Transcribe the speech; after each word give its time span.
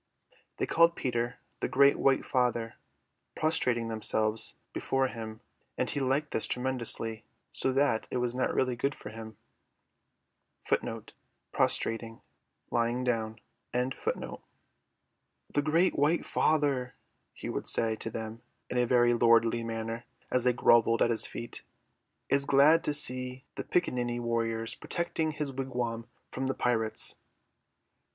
They 0.57 0.65
called 0.65 0.95
Peter 0.95 1.37
the 1.59 1.67
Great 1.69 1.95
White 1.99 2.25
Father, 2.25 2.73
prostrating 3.35 3.87
themselves 3.87 4.55
before 4.73 5.09
him; 5.09 5.41
and 5.77 5.87
he 5.91 5.99
liked 5.99 6.31
this 6.31 6.47
tremendously, 6.47 7.23
so 7.51 7.71
that 7.73 8.07
it 8.09 8.17
was 8.17 8.33
not 8.33 8.51
really 8.51 8.75
good 8.75 8.95
for 8.95 9.09
him. 9.09 9.37
"The 10.71 11.03
great 15.63 15.95
white 15.99 16.25
father," 16.25 16.95
he 17.35 17.49
would 17.49 17.67
say 17.67 17.95
to 17.97 18.09
them 18.09 18.41
in 18.71 18.77
a 18.79 18.87
very 18.87 19.13
lordly 19.13 19.63
manner, 19.63 20.05
as 20.31 20.43
they 20.43 20.53
grovelled 20.53 21.03
at 21.03 21.11
his 21.11 21.27
feet, 21.27 21.61
"is 22.27 22.45
glad 22.45 22.83
to 22.85 22.93
see 22.95 23.43
the 23.53 23.63
Piccaninny 23.63 24.19
warriors 24.19 24.73
protecting 24.73 25.33
his 25.33 25.51
wigwam 25.53 26.07
from 26.31 26.47
the 26.47 26.55
pirates." 26.55 27.17